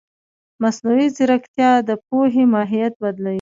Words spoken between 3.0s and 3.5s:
بدلوي.